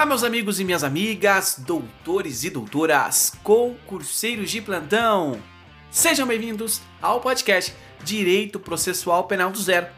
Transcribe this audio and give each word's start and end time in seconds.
Olá, 0.00 0.06
meus 0.06 0.24
amigos 0.24 0.58
e 0.58 0.64
minhas 0.64 0.82
amigas, 0.82 1.56
doutores 1.58 2.42
e 2.42 2.48
doutoras, 2.48 3.34
concurseiros 3.42 4.50
de 4.50 4.62
plantão. 4.62 5.38
Sejam 5.90 6.26
bem-vindos 6.26 6.80
ao 7.02 7.20
podcast 7.20 7.74
Direito 8.02 8.58
Processual 8.58 9.24
Penal 9.24 9.50
do 9.50 9.60
Zero. 9.60 9.88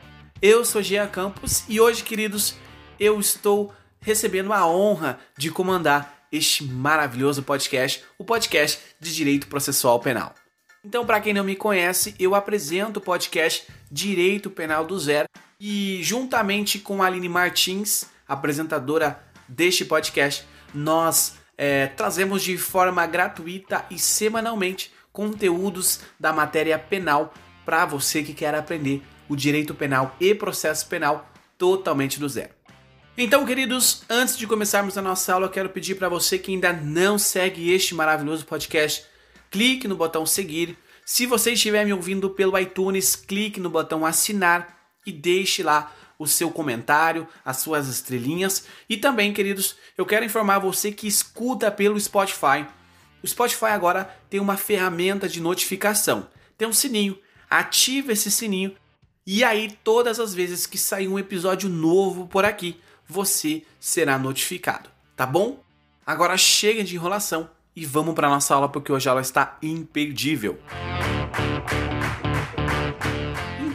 Eu 0.42 0.64
sou 0.64 0.82
Jean 0.82 1.06
Campos 1.06 1.62
e 1.68 1.80
hoje, 1.80 2.02
queridos, 2.02 2.56
eu 2.98 3.20
estou 3.20 3.72
recebendo 4.00 4.52
a 4.52 4.66
honra 4.66 5.20
de 5.38 5.52
comandar 5.52 6.26
este 6.32 6.64
maravilhoso 6.64 7.44
podcast, 7.44 8.02
o 8.18 8.24
podcast 8.24 8.80
de 8.98 9.14
Direito 9.14 9.46
Processual 9.46 10.00
Penal. 10.00 10.34
Então, 10.84 11.06
para 11.06 11.20
quem 11.20 11.32
não 11.32 11.44
me 11.44 11.54
conhece, 11.54 12.12
eu 12.18 12.34
apresento 12.34 12.98
o 12.98 13.02
podcast 13.02 13.68
Direito 13.88 14.50
Penal 14.50 14.84
do 14.84 14.98
Zero 14.98 15.28
e, 15.60 16.00
juntamente 16.02 16.80
com 16.80 17.00
a 17.00 17.06
Aline 17.06 17.28
Martins, 17.28 18.06
apresentadora 18.26 19.30
deste 19.48 19.84
podcast, 19.84 20.46
nós 20.74 21.34
é, 21.56 21.86
trazemos 21.88 22.42
de 22.42 22.56
forma 22.56 23.06
gratuita 23.06 23.84
e 23.90 23.98
semanalmente 23.98 24.92
conteúdos 25.12 26.00
da 26.18 26.32
matéria 26.32 26.78
penal 26.78 27.32
para 27.64 27.84
você 27.84 28.22
que 28.22 28.34
quer 28.34 28.54
aprender 28.54 29.02
o 29.28 29.36
direito 29.36 29.74
penal 29.74 30.16
e 30.20 30.34
processo 30.34 30.86
penal 30.86 31.30
totalmente 31.56 32.18
do 32.18 32.28
zero. 32.28 32.50
Então, 33.16 33.44
queridos, 33.44 34.02
antes 34.08 34.38
de 34.38 34.46
começarmos 34.46 34.96
a 34.96 35.02
nossa 35.02 35.34
aula, 35.34 35.46
eu 35.46 35.50
quero 35.50 35.68
pedir 35.68 35.96
para 35.96 36.08
você 36.08 36.38
que 36.38 36.50
ainda 36.50 36.72
não 36.72 37.18
segue 37.18 37.70
este 37.70 37.94
maravilhoso 37.94 38.46
podcast, 38.46 39.04
clique 39.50 39.86
no 39.86 39.96
botão 39.96 40.24
seguir. 40.24 40.78
Se 41.04 41.26
você 41.26 41.52
estiver 41.52 41.84
me 41.84 41.92
ouvindo 41.92 42.30
pelo 42.30 42.58
iTunes, 42.58 43.14
clique 43.14 43.60
no 43.60 43.68
botão 43.68 44.06
assinar 44.06 44.78
e 45.06 45.12
deixe 45.12 45.62
lá 45.62 45.92
o 46.22 46.26
seu 46.26 46.50
comentário, 46.50 47.26
as 47.44 47.58
suas 47.58 47.88
estrelinhas. 47.88 48.66
E 48.88 48.96
também, 48.96 49.32
queridos, 49.32 49.76
eu 49.98 50.06
quero 50.06 50.24
informar 50.24 50.58
você 50.60 50.92
que 50.92 51.08
escuta 51.08 51.70
pelo 51.70 51.98
Spotify. 51.98 52.64
O 53.22 53.26
Spotify 53.26 53.66
agora 53.66 54.16
tem 54.30 54.40
uma 54.40 54.56
ferramenta 54.56 55.28
de 55.28 55.40
notificação. 55.40 56.28
Tem 56.56 56.68
um 56.68 56.72
sininho. 56.72 57.18
Ative 57.50 58.12
esse 58.12 58.30
sininho 58.30 58.74
e 59.26 59.44
aí 59.44 59.76
todas 59.84 60.18
as 60.18 60.34
vezes 60.34 60.66
que 60.66 60.78
sair 60.78 61.08
um 61.08 61.18
episódio 61.18 61.68
novo 61.68 62.26
por 62.26 62.44
aqui, 62.44 62.80
você 63.06 63.62
será 63.78 64.18
notificado, 64.18 64.90
tá 65.16 65.26
bom? 65.26 65.62
Agora 66.04 66.36
chega 66.36 66.82
de 66.82 66.96
enrolação 66.96 67.48
e 67.74 67.84
vamos 67.84 68.14
para 68.14 68.28
nossa 68.28 68.54
aula 68.54 68.68
porque 68.68 68.92
hoje 68.92 69.08
a 69.08 69.12
aula 69.12 69.22
está 69.22 69.58
imperdível. 69.62 70.58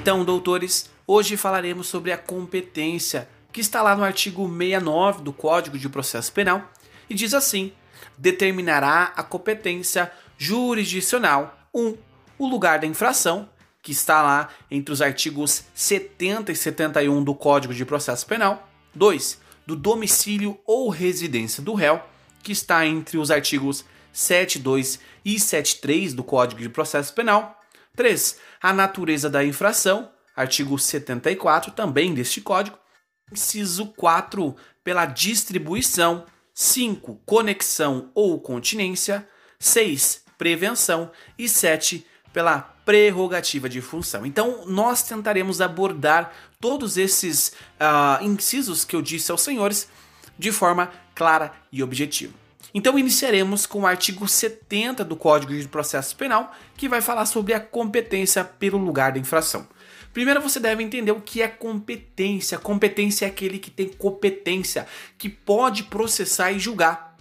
Então, 0.08 0.23
doutores, 0.23 0.89
Hoje 1.05 1.36
falaremos 1.36 1.88
sobre 1.88 2.13
a 2.13 2.17
competência, 2.17 3.27
que 3.52 3.59
está 3.59 3.81
lá 3.81 3.94
no 3.94 4.05
artigo 4.05 4.47
69 4.47 5.22
do 5.22 5.33
Código 5.33 5.77
de 5.77 5.89
Processo 5.89 6.31
Penal, 6.31 6.72
e 7.09 7.13
diz 7.13 7.33
assim: 7.33 7.73
determinará 8.17 9.11
a 9.17 9.22
competência 9.22 10.09
jurisdicional 10.38 11.59
1. 11.73 11.85
Um, 11.85 11.97
o 12.38 12.47
lugar 12.47 12.80
da 12.80 12.88
infração, 12.88 13.50
que 13.81 13.91
está 13.91 14.22
lá 14.22 14.47
entre 14.72 14.94
os 14.94 15.02
artigos 15.02 15.66
70 15.75 16.53
e 16.53 16.55
71 16.55 17.22
do 17.22 17.35
Código 17.35 17.73
de 17.73 17.83
Processo 17.83 18.25
Penal. 18.25 18.66
2. 18.95 19.41
Do 19.66 19.75
domicílio 19.75 20.58
ou 20.66 20.88
residência 20.88 21.61
do 21.61 21.73
réu, 21.73 22.02
que 22.41 22.53
está 22.53 22.85
entre 22.85 23.17
os 23.17 23.30
artigos 23.30 23.83
72 24.13 25.02
e 25.25 25.38
73 25.38 26.13
do 26.13 26.23
Código 26.23 26.61
de 26.61 26.69
Processo 26.69 27.13
Penal. 27.13 27.58
3. 27.98 28.38
A 28.62 28.72
natureza 28.72 29.30
da 29.30 29.44
infração, 29.44 30.09
artigo 30.36 30.80
74 30.80 31.72
também 31.72 32.14
deste 32.14 32.40
código. 32.40 32.78
Inciso 33.30 33.88
4, 33.88 34.56
pela 34.84 35.06
distribuição. 35.06 36.25
5, 36.53 37.22
conexão 37.25 38.09
ou 38.16 38.40
continência. 38.40 39.28
6, 39.59 40.23
prevenção. 40.38 41.12
E 41.38 41.50
7, 41.50 42.06
pela 42.31 42.62
prerrogativa 42.85 43.68
de 43.68 43.81
função. 43.81 44.25
Então, 44.25 44.66
nós 44.66 45.03
tentaremos 45.03 45.59
abordar 45.59 46.31
todos 46.62 46.97
esses 46.97 47.50
uh, 47.81 48.24
incisos 48.24 48.85
que 48.85 48.96
eu 48.96 49.02
disse 49.02 49.31
aos 49.31 49.41
senhores 49.41 49.90
de 50.38 50.52
forma 50.52 50.91
clara 51.14 51.52
e 51.72 51.84
objetiva. 51.84 52.47
Então, 52.73 53.00
iniciaremos 53.00 53.66
com 53.66 53.81
o 53.81 53.88
artigo 53.88 54.28
70 54.28 55.03
do 55.03 55.16
Código 55.16 55.53
de 55.53 55.67
Processo 55.67 56.16
Penal, 56.16 56.53
que 56.75 56.89
vai 56.89 57.01
falar 57.01 57.25
sobre 57.25 57.53
a 57.53 57.59
competência 57.59 58.44
pelo 58.44 58.78
lugar 58.78 59.13
da 59.13 59.19
infração. 59.19 59.67
Primeiro 60.13 60.41
você 60.41 60.59
deve 60.59 60.81
entender 60.81 61.11
o 61.11 61.22
que 61.22 61.41
é 61.41 61.47
competência. 61.47 62.57
Competência 62.57 63.25
é 63.25 63.29
aquele 63.29 63.59
que 63.59 63.69
tem 63.69 63.88
competência, 63.88 64.88
que 65.17 65.29
pode 65.29 65.83
processar 65.83 66.51
e 66.51 66.59
julgar. 66.59 67.16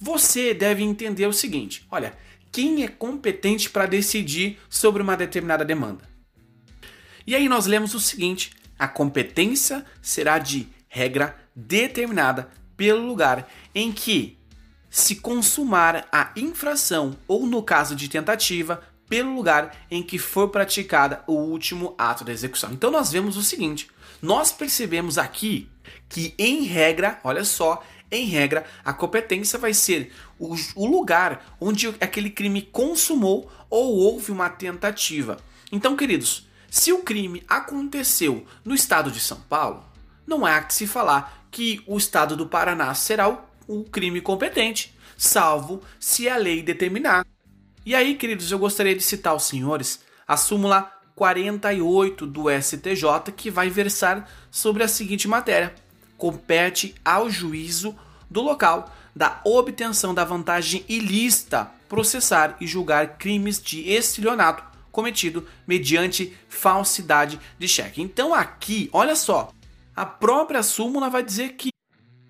Você 0.00 0.52
deve 0.52 0.82
entender 0.82 1.26
o 1.26 1.32
seguinte: 1.32 1.86
olha, 1.90 2.12
quem 2.50 2.82
é 2.82 2.88
competente 2.88 3.70
para 3.70 3.86
decidir 3.86 4.58
sobre 4.68 5.00
uma 5.00 5.16
determinada 5.16 5.64
demanda? 5.64 6.08
E 7.24 7.36
aí 7.36 7.48
nós 7.48 7.66
lemos 7.66 7.94
o 7.94 8.00
seguinte: 8.00 8.52
a 8.76 8.88
competência 8.88 9.84
será 10.02 10.38
de 10.38 10.66
regra 10.88 11.36
determinada 11.54 12.50
pelo 12.76 13.06
lugar 13.06 13.48
em 13.72 13.92
que 13.92 14.39
se 14.90 15.16
consumar 15.16 16.08
a 16.10 16.32
infração 16.36 17.16
ou, 17.28 17.46
no 17.46 17.62
caso 17.62 17.94
de 17.94 18.08
tentativa, 18.08 18.82
pelo 19.08 19.34
lugar 19.34 19.76
em 19.90 20.02
que 20.02 20.18
for 20.18 20.48
praticada 20.48 21.22
o 21.26 21.32
último 21.32 21.94
ato 21.96 22.24
da 22.24 22.32
execução. 22.32 22.72
Então 22.72 22.90
nós 22.90 23.10
vemos 23.10 23.36
o 23.36 23.42
seguinte: 23.42 23.90
nós 24.20 24.52
percebemos 24.52 25.16
aqui 25.16 25.68
que, 26.08 26.34
em 26.38 26.62
regra, 26.62 27.18
olha 27.24 27.44
só, 27.44 27.82
em 28.10 28.26
regra, 28.26 28.64
a 28.84 28.92
competência 28.92 29.58
vai 29.58 29.72
ser 29.72 30.12
o, 30.38 30.54
o 30.74 30.86
lugar 30.86 31.56
onde 31.60 31.88
aquele 32.00 32.30
crime 32.30 32.62
consumou 32.62 33.50
ou 33.68 33.96
houve 33.96 34.32
uma 34.32 34.48
tentativa. 34.48 35.38
Então, 35.70 35.96
queridos, 35.96 36.48
se 36.68 36.92
o 36.92 37.02
crime 37.02 37.42
aconteceu 37.48 38.44
no 38.64 38.74
estado 38.74 39.10
de 39.10 39.20
São 39.20 39.40
Paulo, 39.40 39.84
não 40.26 40.44
há 40.44 40.60
que 40.60 40.74
se 40.74 40.86
falar 40.86 41.46
que 41.50 41.82
o 41.86 41.96
estado 41.96 42.36
do 42.36 42.46
Paraná 42.46 42.94
será 42.94 43.28
o, 43.28 43.38
o 43.70 43.84
crime 43.84 44.20
competente, 44.20 44.94
salvo 45.16 45.82
se 45.98 46.28
a 46.28 46.36
lei 46.36 46.62
determinar 46.62 47.24
e 47.84 47.94
aí, 47.94 48.14
queridos, 48.14 48.52
eu 48.52 48.58
gostaria 48.58 48.94
de 48.94 49.02
citar 49.02 49.32
aos 49.32 49.44
senhores 49.44 50.00
a 50.28 50.36
súmula 50.36 50.92
48 51.16 52.26
do 52.26 52.44
STJ, 52.50 53.32
que 53.34 53.50
vai 53.50 53.70
versar 53.70 54.30
sobre 54.50 54.82
a 54.82 54.88
seguinte 54.88 55.26
matéria: 55.26 55.74
compete 56.18 56.94
ao 57.04 57.30
juízo 57.30 57.96
do 58.30 58.42
local 58.42 58.94
da 59.16 59.40
obtenção 59.44 60.14
da 60.14 60.24
vantagem 60.24 60.84
ilícita 60.88 61.70
processar 61.88 62.56
e 62.60 62.66
julgar 62.66 63.18
crimes 63.18 63.60
de 63.60 63.90
estelionato 63.90 64.62
cometido 64.92 65.48
mediante 65.66 66.36
falsidade 66.48 67.40
de 67.58 67.66
cheque. 67.66 68.00
Então 68.00 68.32
aqui, 68.32 68.88
olha 68.92 69.16
só, 69.16 69.50
a 69.96 70.06
própria 70.06 70.62
súmula 70.62 71.10
vai 71.10 71.24
dizer 71.24 71.54
que 71.54 71.70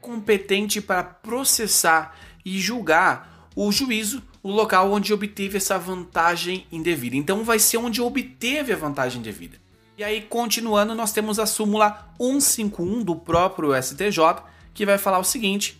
competente 0.01 0.81
para 0.81 1.03
processar 1.03 2.17
e 2.45 2.59
julgar 2.59 3.49
o 3.55 3.71
juízo 3.71 4.23
o 4.43 4.51
local 4.51 4.91
onde 4.91 5.13
obteve 5.13 5.59
essa 5.59 5.79
vantagem 5.79 6.67
indevida. 6.73 7.17
Então 7.17 7.45
vai 7.45 7.59
ser 7.59 7.77
onde 7.77 8.01
obteve 8.01 8.73
a 8.73 8.77
vantagem 8.77 9.21
indevida. 9.21 9.59
E 9.99 10.05
aí, 10.05 10.23
continuando, 10.23 10.95
nós 10.95 11.13
temos 11.13 11.39
a 11.39 11.45
súmula 11.45 12.11
151 12.19 13.03
do 13.03 13.15
próprio 13.15 13.75
STJ, 13.81 14.43
que 14.73 14.87
vai 14.87 14.97
falar 14.97 15.19
o 15.19 15.25
seguinte: 15.25 15.79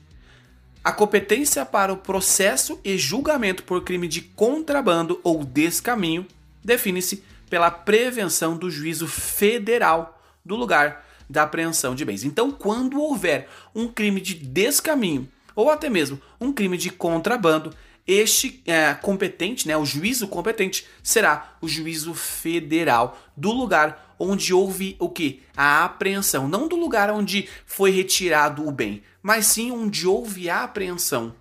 a 0.85 0.93
competência 0.93 1.65
para 1.65 1.93
o 1.93 1.97
processo 1.97 2.79
e 2.85 2.99
julgamento 2.99 3.63
por 3.63 3.83
crime 3.83 4.07
de 4.07 4.21
contrabando 4.21 5.19
ou 5.25 5.43
descaminho 5.43 6.27
define-se 6.63 7.25
pela 7.49 7.71
prevenção 7.71 8.57
do 8.57 8.71
juízo 8.71 9.09
federal 9.09 10.23
do 10.45 10.55
lugar 10.55 11.07
da 11.31 11.45
apreensão 11.45 11.95
de 11.95 12.05
bens. 12.05 12.25
Então, 12.25 12.51
quando 12.51 13.01
houver 13.01 13.49
um 13.75 13.87
crime 13.87 14.21
de 14.21 14.35
descaminho 14.35 15.29
ou 15.55 15.71
até 15.71 15.89
mesmo 15.89 16.21
um 16.41 16.53
crime 16.53 16.77
de 16.77 16.91
contrabando, 16.91 17.73
este 18.07 18.61
é, 18.67 18.93
competente, 18.95 19.69
né, 19.69 19.77
o 19.77 19.85
juízo 19.85 20.27
competente, 20.27 20.87
será 21.03 21.57
o 21.61 21.69
juízo 21.69 22.13
federal 22.13 23.19
do 23.37 23.53
lugar 23.53 24.17
onde 24.19 24.53
houve 24.53 24.97
o 24.99 25.09
que? 25.09 25.43
A 25.57 25.85
apreensão. 25.85 26.49
Não 26.49 26.67
do 26.67 26.77
lugar 26.77 27.11
onde 27.11 27.49
foi 27.65 27.91
retirado 27.91 28.67
o 28.67 28.73
bem, 28.73 29.03
mas 29.23 29.47
sim 29.47 29.71
onde 29.71 30.07
houve 30.07 30.51
a 30.51 30.65
apreensão. 30.65 31.35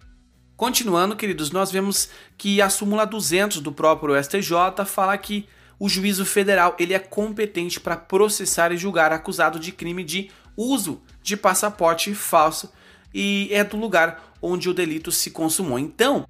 Continuando, 0.55 1.15
queridos, 1.15 1.51
nós 1.51 1.71
vemos 1.71 2.09
que 2.37 2.61
a 2.61 2.69
súmula 2.69 3.05
200 3.05 3.61
do 3.61 3.71
próprio 3.71 4.21
STJ 4.21 4.85
fala 4.85 5.17
que 5.17 5.47
o 5.79 5.87
juízo 5.87 6.25
federal 6.25 6.75
ele 6.77 6.93
é 6.93 6.99
competente 6.99 7.79
para 7.79 7.97
processar 7.97 8.71
e 8.71 8.77
julgar 8.77 9.11
acusado 9.11 9.59
de 9.59 9.71
crime 9.71 10.03
de 10.03 10.29
uso 10.55 11.01
de 11.23 11.37
passaporte 11.37 12.13
falso 12.13 12.71
e 13.13 13.47
é 13.51 13.63
do 13.63 13.77
lugar 13.77 14.33
onde 14.41 14.69
o 14.69 14.73
delito 14.73 15.11
se 15.11 15.31
consumou. 15.31 15.79
Então, 15.79 16.25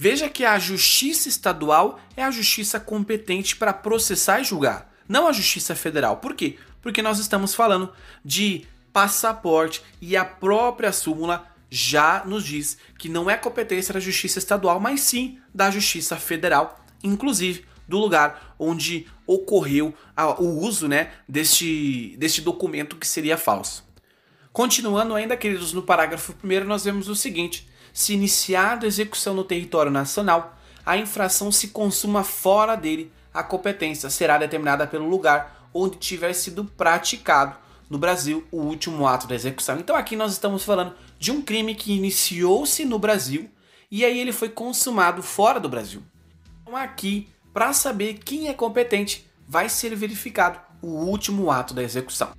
Veja 0.00 0.28
que 0.28 0.44
a 0.44 0.56
justiça 0.60 1.28
estadual 1.28 1.98
é 2.16 2.22
a 2.22 2.30
justiça 2.30 2.78
competente 2.78 3.56
para 3.56 3.72
processar 3.72 4.40
e 4.40 4.44
julgar, 4.44 4.94
não 5.08 5.26
a 5.26 5.32
justiça 5.32 5.74
federal. 5.74 6.18
Por 6.18 6.34
quê? 6.34 6.56
Porque 6.80 7.02
nós 7.02 7.18
estamos 7.18 7.52
falando 7.52 7.92
de 8.24 8.64
passaporte 8.92 9.82
e 10.00 10.16
a 10.16 10.24
própria 10.24 10.92
súmula 10.92 11.44
já 11.68 12.22
nos 12.24 12.44
diz 12.44 12.78
que 12.96 13.08
não 13.08 13.28
é 13.28 13.36
competência 13.36 13.92
da 13.92 13.98
Justiça 13.98 14.38
Estadual, 14.38 14.78
mas 14.78 15.00
sim 15.00 15.40
da 15.52 15.68
Justiça 15.68 16.16
Federal, 16.16 16.82
inclusive 17.02 17.64
do 17.88 17.98
lugar 17.98 18.54
onde 18.58 19.06
ocorreu 19.26 19.94
a, 20.14 20.40
o 20.40 20.60
uso 20.60 20.86
né, 20.86 21.10
deste, 21.26 22.14
deste 22.18 22.42
documento 22.42 22.96
que 22.96 23.06
seria 23.06 23.38
falso. 23.38 23.84
Continuando 24.52 25.14
ainda, 25.14 25.36
queridos, 25.36 25.72
no 25.72 25.82
parágrafo 25.82 26.34
1 26.44 26.64
nós 26.64 26.84
vemos 26.84 27.08
o 27.08 27.16
seguinte: 27.16 27.68
se 27.92 28.12
iniciada 28.12 28.86
a 28.86 28.88
execução 28.88 29.34
no 29.34 29.44
território 29.44 29.90
nacional, 29.90 30.56
a 30.84 30.96
infração 30.96 31.50
se 31.50 31.68
consuma 31.68 32.22
fora 32.22 32.76
dele, 32.76 33.12
a 33.32 33.42
competência 33.42 34.10
será 34.10 34.38
determinada 34.38 34.86
pelo 34.86 35.08
lugar 35.08 35.68
onde 35.72 35.98
tiver 35.98 36.32
sido 36.32 36.64
praticado 36.64 37.56
no 37.88 37.98
Brasil 37.98 38.46
o 38.50 38.58
último 38.58 39.06
ato 39.06 39.26
da 39.26 39.34
execução. 39.34 39.78
Então 39.78 39.96
aqui 39.96 40.16
nós 40.16 40.32
estamos 40.32 40.64
falando 40.64 40.94
de 41.18 41.30
um 41.30 41.42
crime 41.42 41.74
que 41.74 41.92
iniciou-se 41.92 42.84
no 42.84 42.98
Brasil 42.98 43.50
e 43.90 44.04
aí 44.04 44.18
ele 44.18 44.32
foi 44.32 44.48
consumado 44.48 45.22
fora 45.22 45.58
do 45.58 45.68
Brasil. 45.68 46.02
Então 46.62 46.76
aqui, 46.76 47.28
para 47.58 47.72
saber 47.72 48.20
quem 48.24 48.46
é 48.46 48.54
competente, 48.54 49.28
vai 49.48 49.68
ser 49.68 49.92
verificado 49.96 50.60
o 50.80 50.86
último 50.86 51.50
ato 51.50 51.74
da 51.74 51.82
execução. 51.82 52.30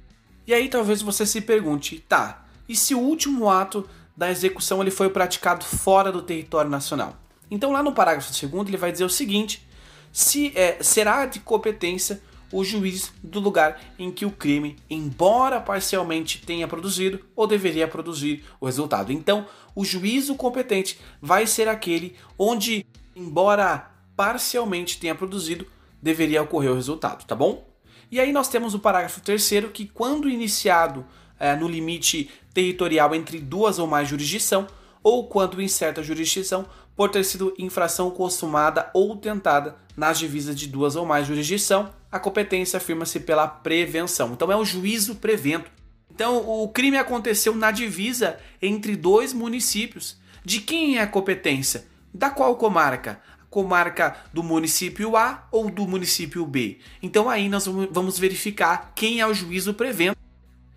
E 0.48 0.54
aí 0.54 0.70
talvez 0.70 1.02
você 1.02 1.26
se 1.26 1.42
pergunte, 1.42 2.00
tá, 2.08 2.46
e 2.70 2.74
se 2.74 2.96
o 2.96 3.00
último 3.00 3.50
ato 3.50 3.86
da 4.16 4.32
execução 4.32 4.82
ele 4.82 4.92
foi 4.92 5.10
praticado 5.10 5.66
fora 5.66 6.10
do 6.10 6.22
território 6.22 6.72
nacional? 6.72 7.18
Então 7.52 7.74
lá 7.74 7.84
no 7.84 7.92
parágrafo 7.92 8.32
2 8.32 8.70
ele 8.70 8.78
vai 8.78 8.94
dizer 8.94 9.04
o 9.04 9.10
seguinte, 9.10 9.68
se 10.10 10.54
é, 10.56 10.82
será 10.82 11.26
de 11.26 11.42
competência 11.42 12.22
o 12.50 12.64
juiz 12.64 13.12
do 13.22 13.42
lugar 13.42 13.78
em 14.00 14.14
que 14.14 14.26
o 14.26 14.32
crime, 14.32 14.78
embora 14.90 15.60
parcialmente 15.60 16.46
tenha 16.46 16.66
produzido 16.66 17.20
ou 17.36 17.46
deveria 17.46 17.90
produzir 17.90 18.46
o 18.62 18.68
resultado. 18.68 19.12
Então, 19.12 19.46
o 19.76 19.84
juízo 19.84 20.34
competente 20.36 20.98
vai 21.22 21.46
ser 21.46 21.68
aquele 21.68 22.16
onde, 22.38 22.86
embora 23.14 23.99
parcialmente 24.20 25.00
tenha 25.00 25.16
produzido, 25.16 25.66
deveria 26.02 26.44
ocorrer 26.44 26.74
o 26.74 26.76
resultado, 26.76 27.24
tá 27.24 27.34
bom? 27.34 27.66
E 28.12 28.20
aí 28.20 28.34
nós 28.34 28.50
temos 28.50 28.74
o 28.74 28.80
parágrafo 28.80 29.22
terceiro 29.22 29.70
que, 29.70 29.88
quando 29.88 30.30
iniciado 30.30 31.06
é, 31.40 31.56
no 31.56 31.70
limite 31.70 32.30
territorial 32.54 33.16
entre 33.16 33.40
duas 33.40 33.80
ou 33.80 33.88
mais 33.88 34.10
jurisdição, 34.10 34.68
ou 35.02 35.30
quando 35.30 35.62
incerta 35.62 36.04
jurisdição, 36.04 36.66
por 36.98 37.10
ter 37.10 37.24
sido 37.24 37.54
infração 37.58 38.12
consumada 38.12 38.92
ou 38.94 39.16
tentada 39.16 39.78
nas 39.96 40.20
divisas 40.20 40.54
de 40.54 40.68
duas 40.68 40.98
ou 40.98 41.06
mais 41.06 41.26
jurisdição, 41.26 41.90
a 42.12 42.20
competência 42.20 42.76
afirma-se 42.76 43.22
pela 43.22 43.48
prevenção. 43.48 44.34
Então 44.34 44.52
é 44.52 44.58
o 44.58 44.66
juízo 44.66 45.16
prevento. 45.16 45.72
Então 46.14 46.46
o 46.46 46.68
crime 46.68 46.98
aconteceu 46.98 47.56
na 47.56 47.72
divisa 47.72 48.38
entre 48.62 48.98
dois 48.98 49.32
municípios. 49.32 50.18
De 50.44 50.60
quem 50.60 50.98
é 50.98 51.04
a 51.04 51.08
competência? 51.08 51.88
Da 52.14 52.30
qual 52.30 52.58
comarca? 52.58 53.22
Comarca 53.50 54.16
do 54.34 54.44
município 54.44 55.16
A 55.16 55.48
ou 55.52 55.70
do 55.70 55.88
município 55.88 56.46
B. 56.46 56.80
Então 57.02 57.30
aí 57.30 57.50
nós 57.50 57.66
vamos 57.66 58.20
verificar 58.20 58.94
quem 58.96 59.20
é 59.20 59.28
o 59.28 59.34
juízo 59.34 59.74
prevento. 59.74 60.18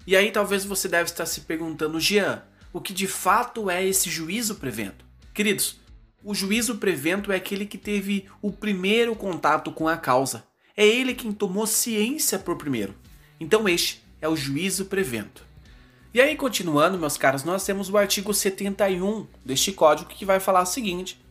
E 0.06 0.16
aí 0.16 0.30
talvez 0.30 0.64
você 0.64 0.88
deve 0.88 1.10
estar 1.10 1.26
se 1.26 1.42
perguntando, 1.42 2.00
Jean, 2.00 2.42
o 2.72 2.80
que 2.80 2.92
de 2.92 3.06
fato 3.06 3.70
é 3.70 3.84
esse 3.84 4.10
juízo 4.10 4.56
prevento? 4.56 5.04
Queridos, 5.34 5.76
o 6.24 6.34
juízo 6.34 6.76
prevento 6.76 7.30
é 7.30 7.36
aquele 7.36 7.66
que 7.66 7.78
teve 7.78 8.26
o 8.40 8.50
primeiro 8.50 9.14
contato 9.14 9.70
com 9.70 9.86
a 9.86 9.96
causa. 9.96 10.44
É 10.76 10.86
ele 10.86 11.14
quem 11.14 11.32
tomou 11.32 11.66
ciência 11.66 12.38
por 12.38 12.56
primeiro. 12.56 12.94
Então 13.38 13.68
este 13.68 14.02
é 14.20 14.28
o 14.28 14.36
juízo 14.36 14.86
prevento. 14.86 15.44
E 16.14 16.20
aí, 16.20 16.36
continuando, 16.36 16.98
meus 16.98 17.16
caros, 17.16 17.42
nós 17.42 17.64
temos 17.64 17.88
o 17.88 17.96
artigo 17.96 18.34
71 18.34 19.26
deste 19.44 19.72
código 19.72 20.10
que 20.10 20.26
vai 20.26 20.38
falar 20.38 20.60
o 20.60 20.66
seguinte: 20.66 21.21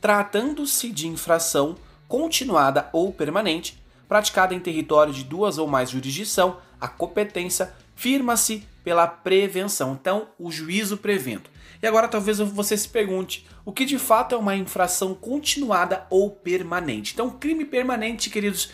tratando-se 0.00 0.90
de 0.90 1.06
infração 1.06 1.76
continuada 2.08 2.88
ou 2.92 3.12
permanente, 3.12 3.80
praticada 4.08 4.54
em 4.54 4.60
território 4.60 5.12
de 5.12 5.22
duas 5.22 5.58
ou 5.58 5.68
mais 5.68 5.90
jurisdição, 5.90 6.56
a 6.80 6.88
competência 6.88 7.72
firma-se 7.94 8.66
pela 8.82 9.06
prevenção. 9.06 9.92
Então, 9.92 10.28
o 10.38 10.50
juízo 10.50 10.96
prevento. 10.96 11.50
E 11.82 11.86
agora 11.86 12.08
talvez 12.08 12.38
você 12.38 12.76
se 12.76 12.88
pergunte, 12.88 13.46
o 13.64 13.72
que 13.72 13.84
de 13.84 13.98
fato 13.98 14.34
é 14.34 14.38
uma 14.38 14.56
infração 14.56 15.14
continuada 15.14 16.06
ou 16.10 16.30
permanente? 16.30 17.12
Então, 17.14 17.30
crime 17.30 17.64
permanente, 17.64 18.28
queridos, 18.28 18.70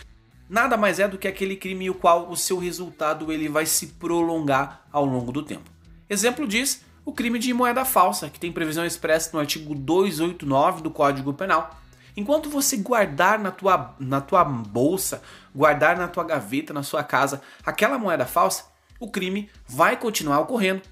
nada 0.49 0.76
mais 0.76 0.99
é 0.99 1.06
do 1.06 1.19
que 1.19 1.28
aquele 1.28 1.56
crime 1.56 1.90
o 1.90 1.94
qual 1.94 2.31
o 2.31 2.37
seu 2.37 2.58
resultado 2.58 3.31
ele 3.31 3.49
vai 3.49 3.67
se 3.67 3.88
prolongar 3.88 4.87
ao 4.93 5.05
longo 5.05 5.31
do 5.31 5.43
tempo. 5.43 5.70
Exemplo 6.08 6.46
disso, 6.46 6.81
o 7.06 7.12
crime 7.12 7.38
de 7.38 7.55
moeda 7.55 7.85
falsa, 7.85 8.29
que 8.29 8.41
tem 8.41 8.50
previsão 8.50 8.85
expressa 8.85 9.31
no 9.32 9.38
artigo 9.38 9.76
289 9.76 10.82
do 10.82 10.91
Código 10.91 11.32
Penal. 11.32 11.70
Enquanto 12.17 12.50
você 12.50 12.76
guardar 12.76 13.38
na 13.38 13.53
tua, 13.53 13.94
na 14.00 14.20
tua 14.20 14.43
bolsa, 14.43 15.23
guardar 15.55 15.97
na 15.97 16.08
tua 16.08 16.25
gaveta, 16.25 16.75
na 16.75 16.82
sua 16.82 17.05
casa, 17.05 17.41
aquela 17.64 17.97
moeda 17.97 18.26
falsa, 18.26 18.64
o 18.99 19.08
crime 19.08 19.49
vai 19.69 19.97
continuar 19.97 20.41
ocorrendo. 20.41 20.82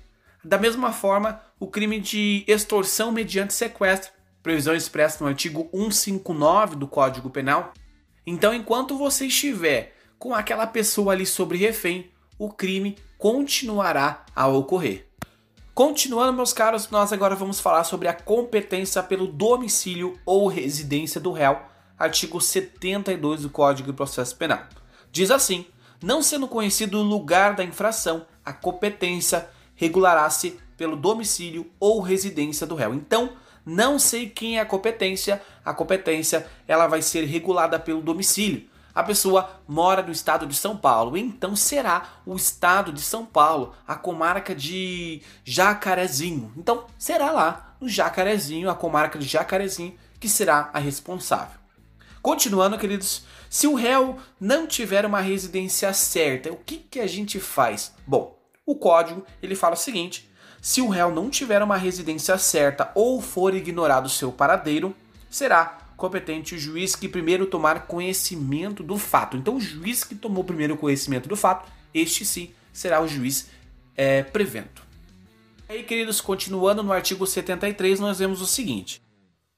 Da 0.44 0.56
mesma 0.56 0.92
forma, 0.92 1.40
o 1.58 1.66
crime 1.66 1.98
de 1.98 2.44
extorsão 2.46 3.10
mediante 3.10 3.52
sequestro, 3.52 4.12
previsão 4.40 4.74
expressa 4.74 5.24
no 5.24 5.28
artigo 5.28 5.68
159 5.72 6.76
do 6.76 6.86
Código 6.86 7.28
Penal. 7.28 7.74
Então, 8.24 8.54
enquanto 8.54 8.96
você 8.96 9.26
estiver 9.26 9.96
com 10.16 10.32
aquela 10.32 10.66
pessoa 10.66 11.12
ali 11.12 11.26
sobre 11.26 11.58
refém, 11.58 12.08
o 12.38 12.52
crime 12.52 12.96
continuará 13.18 14.24
a 14.36 14.46
ocorrer. 14.46 15.08
Continuando, 15.74 16.34
meus 16.34 16.52
caros, 16.52 16.88
nós 16.88 17.12
agora 17.12 17.34
vamos 17.34 17.58
falar 17.58 17.82
sobre 17.82 18.06
a 18.06 18.14
competência 18.14 19.02
pelo 19.02 19.26
domicílio 19.26 20.16
ou 20.24 20.46
residência 20.46 21.20
do 21.20 21.32
réu, 21.32 21.60
artigo 21.98 22.40
72 22.40 23.42
do 23.42 23.50
Código 23.50 23.90
de 23.90 23.96
Processo 23.96 24.36
Penal. 24.36 24.60
Diz 25.10 25.32
assim: 25.32 25.66
não 26.00 26.22
sendo 26.22 26.46
conhecido 26.46 27.00
o 27.00 27.02
lugar 27.02 27.56
da 27.56 27.64
infração, 27.64 28.24
a 28.44 28.52
competência 28.52 29.50
regulará-se 29.74 30.60
pelo 30.76 30.94
domicílio 30.94 31.68
ou 31.80 32.00
residência 32.00 32.64
do 32.64 32.76
réu. 32.76 32.94
Então, 32.94 33.32
não 33.66 33.98
sei 33.98 34.30
quem 34.30 34.58
é 34.58 34.60
a 34.60 34.66
competência, 34.66 35.42
a 35.64 35.74
competência 35.74 36.46
ela 36.68 36.86
vai 36.86 37.02
ser 37.02 37.24
regulada 37.24 37.80
pelo 37.80 38.00
domicílio 38.00 38.68
a 38.94 39.02
pessoa 39.02 39.60
mora 39.66 40.02
no 40.02 40.12
estado 40.12 40.46
de 40.46 40.54
São 40.54 40.76
Paulo, 40.76 41.16
então 41.16 41.56
será 41.56 42.20
o 42.24 42.36
estado 42.36 42.92
de 42.92 43.00
São 43.00 43.26
Paulo, 43.26 43.74
a 43.86 43.96
comarca 43.96 44.54
de 44.54 45.20
Jacarezinho. 45.44 46.52
Então 46.56 46.86
será 46.98 47.32
lá 47.32 47.76
no 47.80 47.88
Jacarezinho, 47.88 48.70
a 48.70 48.74
comarca 48.74 49.18
de 49.18 49.26
Jacarezinho, 49.26 49.96
que 50.20 50.28
será 50.28 50.70
a 50.72 50.78
responsável. 50.78 51.58
Continuando, 52.22 52.78
queridos, 52.78 53.24
se 53.50 53.66
o 53.66 53.74
réu 53.74 54.18
não 54.40 54.66
tiver 54.66 55.04
uma 55.04 55.20
residência 55.20 55.92
certa, 55.92 56.50
o 56.50 56.56
que, 56.56 56.78
que 56.78 57.00
a 57.00 57.06
gente 57.06 57.38
faz? 57.38 57.92
Bom, 58.06 58.38
o 58.64 58.76
código 58.76 59.26
ele 59.42 59.54
fala 59.54 59.74
o 59.74 59.78
seguinte: 59.78 60.30
se 60.62 60.80
o 60.80 60.88
réu 60.88 61.10
não 61.10 61.28
tiver 61.28 61.62
uma 61.62 61.76
residência 61.76 62.38
certa 62.38 62.90
ou 62.94 63.20
for 63.20 63.54
ignorado 63.54 64.08
seu 64.08 64.32
paradeiro, 64.32 64.96
será 65.28 65.83
competente 66.04 66.54
o 66.54 66.58
juiz 66.58 66.94
que 66.94 67.08
primeiro 67.08 67.46
tomar 67.46 67.86
conhecimento 67.86 68.82
do 68.82 68.98
fato. 68.98 69.38
Então, 69.38 69.56
o 69.56 69.60
juiz 69.60 70.04
que 70.04 70.14
tomou 70.14 70.44
primeiro 70.44 70.76
conhecimento 70.76 71.30
do 71.30 71.34
fato, 71.34 71.72
este 71.94 72.26
sim 72.26 72.50
será 72.74 73.00
o 73.00 73.08
juiz 73.08 73.48
é, 73.96 74.22
prevento. 74.22 74.82
E 75.66 75.72
aí, 75.72 75.82
queridos, 75.82 76.20
continuando 76.20 76.82
no 76.82 76.92
artigo 76.92 77.26
73, 77.26 78.00
nós 78.00 78.18
vemos 78.18 78.42
o 78.42 78.46
seguinte: 78.46 79.00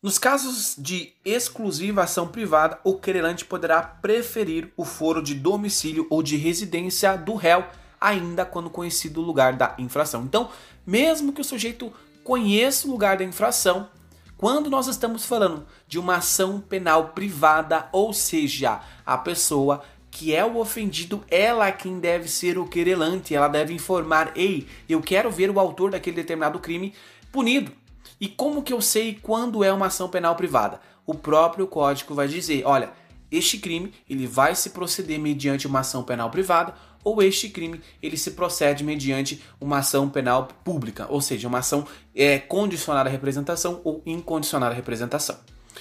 nos 0.00 0.20
casos 0.20 0.76
de 0.78 1.14
exclusiva 1.24 2.04
ação 2.04 2.28
privada, 2.28 2.78
o 2.84 2.94
querelante 2.94 3.44
poderá 3.44 3.82
preferir 3.82 4.72
o 4.76 4.84
foro 4.84 5.20
de 5.20 5.34
domicílio 5.34 6.06
ou 6.08 6.22
de 6.22 6.36
residência 6.36 7.16
do 7.16 7.34
réu, 7.34 7.66
ainda 8.00 8.44
quando 8.44 8.70
conhecido 8.70 9.20
o 9.20 9.24
lugar 9.24 9.54
da 9.54 9.74
infração. 9.78 10.22
Então, 10.22 10.48
mesmo 10.86 11.32
que 11.32 11.40
o 11.40 11.44
sujeito 11.44 11.92
conheça 12.22 12.86
o 12.86 12.90
lugar 12.92 13.16
da 13.16 13.24
infração, 13.24 13.88
quando 14.36 14.68
nós 14.68 14.86
estamos 14.86 15.24
falando 15.24 15.66
de 15.88 15.98
uma 15.98 16.16
ação 16.16 16.60
penal 16.60 17.08
privada, 17.08 17.88
ou 17.90 18.12
seja, 18.12 18.80
a 19.04 19.16
pessoa 19.16 19.82
que 20.10 20.34
é 20.34 20.44
o 20.44 20.58
ofendido, 20.58 21.22
ela 21.30 21.68
é 21.68 21.72
quem 21.72 21.98
deve 21.98 22.28
ser 22.28 22.58
o 22.58 22.66
querelante, 22.66 23.34
ela 23.34 23.48
deve 23.48 23.72
informar: 23.72 24.32
"Ei, 24.36 24.66
eu 24.88 25.00
quero 25.00 25.30
ver 25.30 25.50
o 25.50 25.58
autor 25.60 25.90
daquele 25.90 26.16
determinado 26.16 26.58
crime 26.58 26.94
punido". 27.32 27.72
E 28.20 28.28
como 28.28 28.62
que 28.62 28.72
eu 28.72 28.80
sei 28.80 29.18
quando 29.20 29.64
é 29.64 29.72
uma 29.72 29.86
ação 29.86 30.08
penal 30.08 30.36
privada? 30.36 30.80
O 31.06 31.14
próprio 31.14 31.66
código 31.66 32.14
vai 32.14 32.28
dizer: 32.28 32.62
"Olha, 32.66 32.92
este 33.30 33.58
crime 33.58 33.92
ele 34.08 34.26
vai 34.26 34.54
se 34.54 34.70
proceder 34.70 35.18
mediante 35.18 35.66
uma 35.66 35.80
ação 35.80 36.02
penal 36.02 36.30
privada 36.30 36.74
ou 37.06 37.22
este 37.22 37.48
crime 37.48 37.80
ele 38.02 38.16
se 38.16 38.32
procede 38.32 38.82
mediante 38.82 39.40
uma 39.60 39.78
ação 39.78 40.10
penal 40.10 40.48
pública, 40.64 41.06
ou 41.08 41.20
seja, 41.20 41.46
uma 41.46 41.58
ação 41.58 41.86
é, 42.12 42.36
condicionada 42.36 43.08
à 43.08 43.12
representação 43.12 43.80
ou 43.84 44.02
incondicionada 44.04 44.72
à 44.72 44.76
representação. 44.76 45.38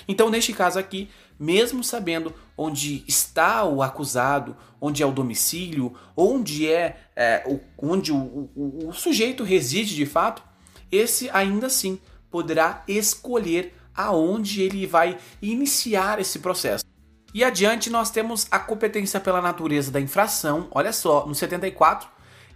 Então, 0.07 0.29
neste 0.29 0.53
caso 0.53 0.77
aqui, 0.77 1.09
mesmo 1.39 1.83
sabendo 1.83 2.31
onde 2.55 3.03
está 3.07 3.65
o 3.65 3.81
acusado, 3.81 4.55
onde 4.79 5.01
é 5.01 5.05
o 5.05 5.11
domicílio, 5.11 5.95
onde 6.15 6.71
é, 6.71 6.95
é 7.15 7.43
o, 7.47 7.59
onde 7.75 8.11
o, 8.11 8.51
o, 8.55 8.89
o 8.89 8.93
sujeito 8.93 9.43
reside 9.43 9.95
de 9.95 10.05
fato, 10.05 10.43
esse 10.91 11.27
ainda 11.31 11.65
assim 11.65 11.99
poderá 12.29 12.83
escolher 12.87 13.73
aonde 13.95 14.61
ele 14.61 14.85
vai 14.85 15.17
iniciar 15.41 16.19
esse 16.19 16.37
processo. 16.37 16.85
E 17.35 17.43
adiante 17.43 17.89
nós 17.89 18.09
temos 18.09 18.47
a 18.49 18.57
competência 18.57 19.19
pela 19.19 19.41
natureza 19.41 19.91
da 19.91 19.99
infração. 19.99 20.69
Olha 20.71 20.93
só, 20.93 21.27
no 21.27 21.35
74 21.35 22.07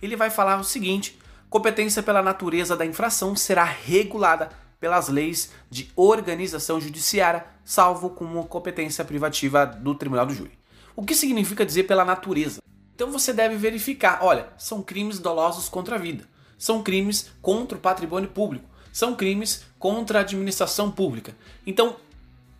ele 0.01 0.15
vai 0.15 0.29
falar 0.29 0.57
o 0.57 0.63
seguinte: 0.63 1.19
competência 1.49 2.01
pela 2.01 2.21
natureza 2.21 2.77
da 2.77 2.85
infração 2.85 3.35
será 3.35 3.65
regulada 3.65 4.47
pelas 4.79 5.09
leis 5.09 5.51
de 5.69 5.91
organização 5.97 6.79
judiciária, 6.79 7.45
salvo 7.65 8.11
como 8.11 8.45
competência 8.45 9.03
privativa 9.03 9.65
do 9.65 9.93
Tribunal 9.93 10.27
do 10.27 10.33
Júri. 10.33 10.57
O 10.95 11.03
que 11.03 11.13
significa 11.13 11.65
dizer 11.65 11.83
pela 11.83 12.05
natureza? 12.05 12.61
Então 12.95 13.11
você 13.11 13.33
deve 13.33 13.57
verificar, 13.57 14.19
olha, 14.21 14.47
são 14.57 14.81
crimes 14.81 15.19
dolosos 15.19 15.67
contra 15.67 15.95
a 15.97 15.99
vida, 15.99 16.23
são 16.57 16.81
crimes 16.81 17.29
contra 17.41 17.77
o 17.77 17.81
patrimônio 17.81 18.29
público, 18.29 18.69
são 18.93 19.13
crimes 19.13 19.65
contra 19.77 20.19
a 20.19 20.21
administração 20.21 20.89
pública. 20.89 21.35
Então, 21.67 21.97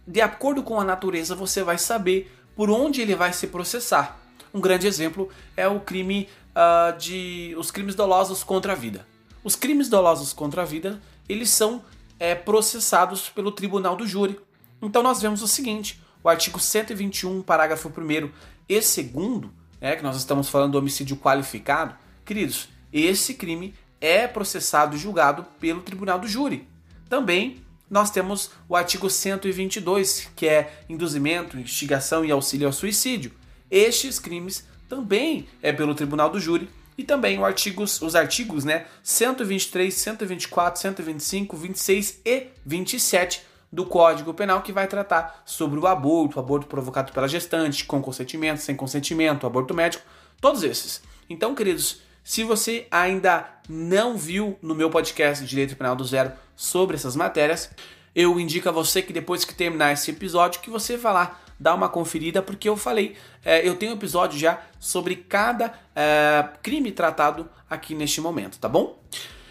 de 0.10 0.22
acordo 0.22 0.64
com 0.64 0.82
a 0.82 0.84
natureza, 0.84 1.36
você 1.36 1.62
vai 1.62 1.78
saber 1.78 2.36
por 2.56 2.72
onde 2.72 3.00
ele 3.00 3.16
vai 3.16 3.32
se 3.32 3.46
processar. 3.46 4.20
Um 4.52 4.60
grande 4.60 4.88
exemplo 4.88 5.30
é 5.56 5.68
o 5.68 5.80
crime 5.80 6.28
uh, 6.50 6.98
de 6.98 7.54
os 7.60 7.70
crimes 7.70 7.94
dolosos 7.94 8.44
contra 8.44 8.74
a 8.74 8.76
vida. 8.76 9.06
Os 9.44 9.56
crimes 9.56 9.88
dolosos 9.88 10.34
contra 10.34 10.64
a 10.64 10.66
vida 10.66 11.00
eles 11.30 11.52
são 11.52 11.84
é, 12.20 12.34
processados 12.34 13.30
pelo 13.30 13.52
Tribunal 13.52 13.96
do 13.96 14.08
Júri. 14.08 14.40
Então 14.82 15.04
nós 15.04 15.22
vemos 15.22 15.44
o 15.44 15.48
seguinte: 15.48 16.02
o 16.24 16.28
artigo 16.28 16.60
121, 16.60 17.44
parágrafo 17.44 17.94
1 17.96 18.32
e 18.68 18.80
2, 18.80 19.52
é, 19.80 19.96
que 19.96 20.02
nós 20.02 20.18
estamos 20.18 20.50
falando 20.50 20.72
do 20.72 20.80
homicídio 20.80 21.18
qualificado, 21.18 21.94
queridos, 22.26 22.68
esse 22.92 23.36
crime 23.36 23.76
é 24.02 24.28
processado 24.28 24.96
e 24.96 25.00
julgado 25.00 25.46
pelo 25.60 25.82
Tribunal 25.82 26.18
do 26.18 26.28
Júri. 26.28 26.68
Também 27.08 27.62
nós 27.90 28.12
temos 28.12 28.52
o 28.68 28.76
artigo 28.76 29.10
122, 29.10 30.32
que 30.36 30.48
é 30.48 30.84
induzimento, 30.88 31.58
instigação 31.58 32.24
e 32.24 32.32
auxílio 32.32 32.68
ao 32.68 32.74
suicídio. 32.74 33.32
Estes 33.70 34.20
crimes 34.20 34.68
também 34.88 35.48
é 35.62 35.72
pelo 35.72 35.96
Tribunal 35.96 36.30
do 36.30 36.40
Júri 36.40 36.70
e 36.98 37.04
também 37.04 37.42
artigos, 37.44 38.02
os 38.02 38.16
artigos 38.16 38.66
né, 38.66 38.86
123, 39.02 39.94
124, 39.94 40.82
125, 40.82 41.56
26 41.56 42.22
e 42.26 42.48
27 42.66 43.44
do 43.72 43.86
Código 43.86 44.34
Penal 44.34 44.62
que 44.62 44.74
vai 44.74 44.88
tratar 44.88 45.44
sobre 45.46 45.80
o 45.80 45.88
aborto, 45.88 46.38
o 46.38 46.40
aborto 46.40 46.68
provocado 46.68 47.14
pela 47.14 47.28
gestante, 47.28 47.86
com 47.86 48.02
consentimento, 48.02 48.58
sem 48.58 48.76
consentimento, 48.76 49.48
aborto 49.48 49.74
médico, 49.74 50.04
todos 50.42 50.64
esses. 50.64 51.02
Então, 51.30 51.54
queridos, 51.54 52.02
se 52.30 52.44
você 52.44 52.86
ainda 52.92 53.44
não 53.68 54.16
viu 54.16 54.56
no 54.62 54.76
meu 54.76 54.88
podcast 54.92 55.44
Direito 55.44 55.76
Penal 55.76 55.96
do 55.96 56.04
Zero 56.04 56.32
sobre 56.56 56.96
essas 56.96 57.16
matérias, 57.16 57.72
eu 58.14 58.40
indico 58.40 58.70
a 58.70 58.72
você 58.72 59.02
que 59.02 59.12
depois 59.12 59.44
que 59.44 59.56
terminar 59.56 59.94
esse 59.94 60.12
episódio 60.12 60.62
que 60.62 60.70
você 60.70 60.96
vá 60.96 61.12
lá 61.12 61.40
dar 61.60 61.74
uma 61.74 61.90
conferida, 61.90 62.40
porque 62.44 62.70
eu 62.70 62.78
falei, 62.78 63.16
é, 63.44 63.68
eu 63.68 63.76
tenho 63.76 63.94
um 63.94 63.96
episódio 63.96 64.38
já 64.38 64.62
sobre 64.80 65.16
cada 65.16 65.74
é, 65.96 66.48
crime 66.62 66.92
tratado 66.92 67.50
aqui 67.68 67.96
neste 67.96 68.22
momento, 68.22 68.60
tá 68.60 68.70
bom? 68.70 69.02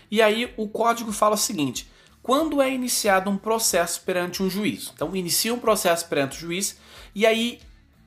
E 0.09 0.23
aí 0.23 0.55
o 0.57 0.69
código 0.69 1.11
fala 1.11 1.35
o 1.35 1.37
seguinte: 1.37 1.91
quando 2.23 2.63
é 2.63 2.73
iniciado 2.73 3.29
um 3.29 3.37
processo 3.37 4.03
perante 4.03 4.41
um 4.41 4.49
juiz, 4.49 4.93
então 4.95 5.17
inicia 5.17 5.53
um 5.53 5.59
processo 5.59 6.07
perante 6.07 6.37
o 6.37 6.41
juiz 6.43 6.79
e 7.13 7.27
aí 7.27 7.59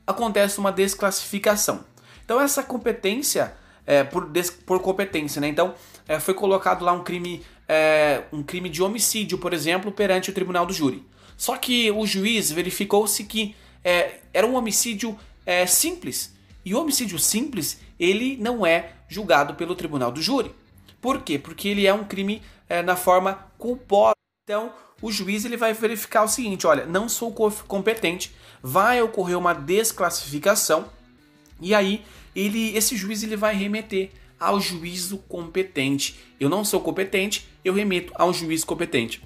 acontece 0.08 0.60
uma 0.60 0.72
desclassificação. 0.72 1.84
Então 2.24 2.40
essa 2.40 2.64
competência 2.64 3.60
é, 3.86 4.04
por, 4.04 4.30
por 4.66 4.80
competência, 4.82 5.40
né? 5.40 5.48
Então, 5.48 5.74
é, 6.08 6.20
foi 6.20 6.34
colocado 6.34 6.84
lá 6.84 6.92
um 6.92 7.04
crime, 7.04 7.44
é, 7.68 8.24
um 8.32 8.44
crime 8.44 8.70
de 8.70 8.82
homicídio, 8.82 9.38
por 9.38 9.54
exemplo, 9.54 9.92
perante 9.92 10.30
o 10.30 10.34
tribunal 10.34 10.66
do 10.66 10.74
júri. 10.74 11.06
Só 11.38 11.58
que 11.58 11.90
o 11.92 12.06
juiz 12.06 12.52
verificou-se 12.52 13.24
que 13.24 13.56
é, 13.84 14.20
era 14.34 14.46
um 14.46 14.56
homicídio 14.56 15.18
é, 15.46 15.66
simples. 15.66 16.34
E 16.64 16.76
o 16.76 16.80
homicídio 16.80 17.18
simples, 17.18 17.80
ele 18.00 18.38
não 18.38 18.66
é 18.66 18.94
julgado 19.08 19.56
pelo 19.56 19.76
tribunal 19.76 20.12
do 20.12 20.22
júri. 20.22 20.54
Por 21.02 21.24
quê? 21.24 21.40
Porque 21.40 21.68
ele 21.68 21.88
é 21.88 21.94
um 21.94 22.04
crime 22.04 22.42
é, 22.70 22.84
na 22.84 22.96
forma 22.96 23.48
culposa. 23.58 24.16
Então, 24.44 24.72
o 25.02 25.12
juiz 25.12 25.44
ele 25.44 25.58
vai 25.58 25.74
verificar 25.74 26.24
o 26.24 26.28
seguinte: 26.28 26.68
olha, 26.68 26.86
não 26.86 27.10
sou 27.10 27.34
competente, 27.68 28.32
vai 28.62 29.02
ocorrer 29.02 29.38
uma 29.38 29.54
desclassificação, 29.54 30.86
e 31.60 31.74
aí 31.74 32.06
ele, 32.36 32.76
esse 32.76 32.96
juiz 32.96 33.24
ele 33.24 33.36
vai 33.36 33.56
remeter 33.56 34.12
ao 34.40 34.60
juízo 34.60 35.18
competente. 35.30 36.20
Eu 36.40 36.50
não 36.50 36.66
sou 36.66 36.82
competente, 36.82 37.48
eu 37.64 37.74
remeto 37.74 38.12
ao 38.16 38.34
juiz 38.34 38.64
competente. 38.64 39.22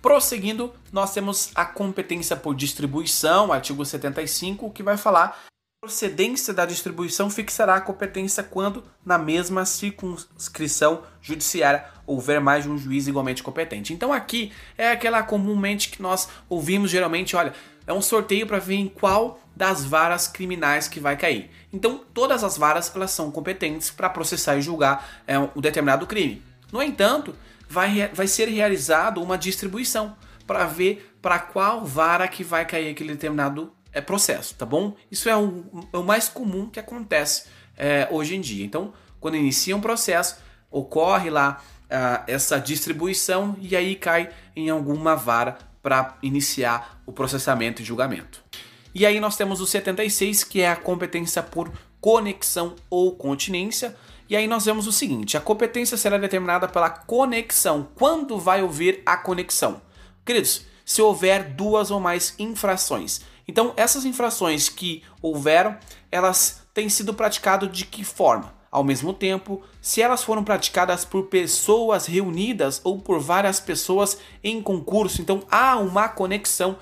Prosseguindo, 0.00 0.72
nós 0.92 1.12
temos 1.12 1.50
a 1.54 1.64
competência 1.64 2.36
por 2.36 2.54
distribuição, 2.54 3.52
artigo 3.52 3.84
75, 3.84 4.70
que 4.70 4.82
vai 4.82 4.96
falar 4.96 5.46
procedência 5.84 6.54
da 6.54 6.64
distribuição 6.64 7.28
fixará 7.28 7.74
a 7.74 7.80
competência 7.80 8.42
quando, 8.42 8.82
na 9.04 9.18
mesma 9.18 9.66
circunscrição 9.66 11.02
judiciária, 11.20 11.84
houver 12.06 12.40
mais 12.40 12.64
de 12.64 12.70
um 12.70 12.78
juiz 12.78 13.06
igualmente 13.06 13.42
competente. 13.42 13.92
Então 13.92 14.10
aqui 14.10 14.50
é 14.78 14.90
aquela 14.90 15.22
comumente 15.22 15.90
que 15.90 16.00
nós 16.00 16.26
ouvimos 16.48 16.90
geralmente, 16.90 17.36
olha, 17.36 17.52
é 17.86 17.92
um 17.92 18.00
sorteio 18.00 18.46
para 18.46 18.58
ver 18.58 18.76
em 18.76 18.88
qual 18.88 19.38
das 19.54 19.84
varas 19.84 20.26
criminais 20.26 20.88
que 20.88 20.98
vai 20.98 21.18
cair. 21.18 21.50
Então, 21.70 22.00
todas 22.14 22.42
as 22.42 22.56
varas 22.56 22.90
elas 22.96 23.10
são 23.10 23.30
competentes 23.30 23.90
para 23.90 24.08
processar 24.08 24.56
e 24.56 24.62
julgar 24.62 25.22
é, 25.26 25.38
um 25.38 25.60
determinado 25.60 26.06
crime. 26.06 26.42
No 26.72 26.82
entanto, 26.82 27.36
vai, 27.68 28.08
vai 28.08 28.26
ser 28.26 28.48
realizado 28.48 29.22
uma 29.22 29.36
distribuição 29.36 30.16
para 30.46 30.64
ver 30.64 31.14
para 31.20 31.38
qual 31.38 31.84
vara 31.84 32.26
que 32.26 32.42
vai 32.42 32.64
cair 32.64 32.90
aquele 32.90 33.12
determinado 33.12 33.70
é, 33.94 34.00
processo, 34.00 34.54
tá 34.56 34.66
bom? 34.66 34.94
Isso 35.10 35.28
é 35.28 35.36
o, 35.36 35.64
é 35.92 35.96
o 35.96 36.02
mais 36.02 36.28
comum 36.28 36.68
que 36.68 36.80
acontece 36.80 37.44
é, 37.76 38.08
hoje 38.10 38.34
em 38.34 38.40
dia. 38.40 38.64
Então, 38.64 38.92
quando 39.20 39.36
inicia 39.36 39.76
um 39.76 39.80
processo, 39.80 40.36
ocorre 40.70 41.30
lá 41.30 41.62
uh, 41.84 42.24
essa 42.26 42.58
distribuição 42.58 43.56
e 43.60 43.74
aí 43.74 43.94
cai 43.94 44.30
em 44.54 44.68
alguma 44.68 45.14
vara 45.14 45.56
para 45.82 46.18
iniciar 46.22 47.00
o 47.06 47.12
processamento 47.12 47.80
e 47.80 47.84
julgamento. 47.84 48.42
E 48.94 49.04
aí 49.04 49.18
nós 49.20 49.36
temos 49.36 49.60
o 49.60 49.66
76, 49.66 50.44
que 50.44 50.60
é 50.60 50.70
a 50.70 50.76
competência 50.76 51.42
por 51.42 51.72
conexão 52.00 52.74
ou 52.90 53.16
continência. 53.16 53.96
E 54.28 54.36
aí 54.36 54.46
nós 54.46 54.64
vemos 54.64 54.86
o 54.86 54.92
seguinte: 54.92 55.36
a 55.36 55.40
competência 55.40 55.96
será 55.96 56.18
determinada 56.18 56.68
pela 56.68 56.90
conexão. 56.90 57.88
Quando 57.94 58.38
vai 58.38 58.62
ouvir 58.62 59.02
a 59.04 59.16
conexão? 59.16 59.80
Queridos, 60.24 60.66
se 60.84 61.02
houver 61.02 61.44
duas 61.54 61.90
ou 61.90 62.00
mais 62.00 62.34
infrações. 62.38 63.22
Então, 63.46 63.72
essas 63.76 64.04
infrações 64.04 64.68
que 64.68 65.02
houveram, 65.20 65.76
elas 66.10 66.62
têm 66.72 66.88
sido 66.88 67.14
praticadas 67.14 67.70
de 67.70 67.84
que 67.84 68.04
forma? 68.04 68.54
Ao 68.70 68.82
mesmo 68.82 69.12
tempo, 69.12 69.62
se 69.80 70.02
elas 70.02 70.24
foram 70.24 70.42
praticadas 70.42 71.04
por 71.04 71.26
pessoas 71.26 72.06
reunidas 72.06 72.80
ou 72.82 73.00
por 73.00 73.20
várias 73.20 73.60
pessoas 73.60 74.18
em 74.42 74.60
concurso, 74.60 75.22
então 75.22 75.44
há 75.48 75.76
uma 75.76 76.08
conexão 76.08 76.76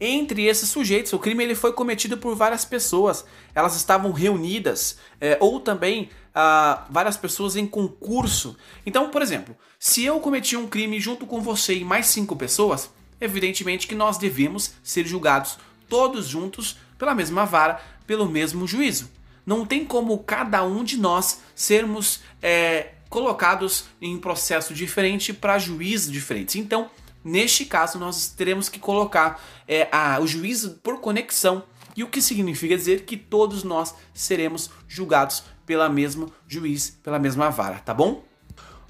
entre 0.00 0.46
esses 0.46 0.68
sujeitos. 0.68 1.12
O 1.12 1.18
crime 1.18 1.42
ele 1.42 1.54
foi 1.54 1.72
cometido 1.72 2.16
por 2.16 2.36
várias 2.36 2.64
pessoas, 2.64 3.24
elas 3.54 3.74
estavam 3.76 4.12
reunidas, 4.12 4.98
é, 5.20 5.36
ou 5.40 5.58
também 5.58 6.10
ah, 6.34 6.86
várias 6.90 7.16
pessoas 7.16 7.56
em 7.56 7.66
concurso. 7.66 8.56
Então, 8.84 9.10
por 9.10 9.22
exemplo, 9.22 9.56
se 9.78 10.04
eu 10.04 10.20
cometi 10.20 10.56
um 10.56 10.68
crime 10.68 11.00
junto 11.00 11.26
com 11.26 11.40
você 11.40 11.74
e 11.74 11.84
mais 11.84 12.06
cinco 12.06 12.36
pessoas, 12.36 12.90
evidentemente 13.20 13.86
que 13.86 13.94
nós 13.94 14.18
devemos 14.18 14.74
ser 14.82 15.06
julgados 15.06 15.58
todos 15.92 16.26
juntos 16.26 16.78
pela 16.96 17.14
mesma 17.14 17.44
vara, 17.44 17.78
pelo 18.06 18.26
mesmo 18.26 18.66
juízo. 18.66 19.10
Não 19.44 19.66
tem 19.66 19.84
como 19.84 20.16
cada 20.20 20.64
um 20.64 20.82
de 20.82 20.96
nós 20.96 21.42
sermos 21.54 22.20
é, 22.40 22.92
colocados 23.10 23.84
em 24.00 24.16
processo 24.16 24.72
diferente 24.72 25.34
para 25.34 25.58
juízes 25.58 26.10
diferentes. 26.10 26.56
Então, 26.56 26.90
neste 27.22 27.66
caso, 27.66 27.98
nós 27.98 28.28
teremos 28.28 28.70
que 28.70 28.78
colocar 28.78 29.38
é, 29.68 29.86
a, 29.92 30.18
o 30.18 30.26
juízo 30.26 30.80
por 30.82 30.98
conexão. 30.98 31.62
E 31.94 32.02
o 32.02 32.08
que 32.08 32.22
significa 32.22 32.74
dizer 32.74 33.04
que 33.04 33.18
todos 33.18 33.62
nós 33.62 33.94
seremos 34.14 34.70
julgados 34.88 35.42
pela 35.66 35.90
mesma 35.90 36.28
juiz, 36.48 36.98
pela 37.02 37.18
mesma 37.18 37.50
vara, 37.50 37.80
tá 37.80 37.92
bom? 37.92 38.24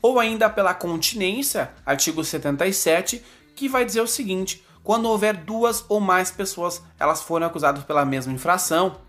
Ou 0.00 0.20
ainda 0.20 0.48
pela 0.48 0.72
continência, 0.72 1.72
artigo 1.84 2.22
77, 2.22 3.20
que 3.56 3.68
vai 3.68 3.84
dizer 3.84 4.02
o 4.02 4.06
seguinte: 4.06 4.62
quando 4.82 5.08
houver 5.08 5.36
duas 5.36 5.84
ou 5.88 6.00
mais 6.00 6.30
pessoas, 6.30 6.82
elas 6.98 7.22
foram 7.22 7.46
acusadas 7.46 7.84
pela 7.84 8.04
mesma 8.04 8.32
infração, 8.32 9.00